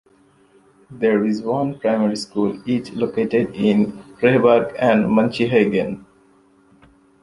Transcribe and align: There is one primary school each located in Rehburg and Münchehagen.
There 0.89 1.23
is 1.27 1.43
one 1.43 1.77
primary 1.79 2.15
school 2.15 2.59
each 2.65 2.91
located 2.91 3.53
in 3.55 4.01
Rehburg 4.19 4.73
and 4.79 5.03
Münchehagen. 5.05 6.05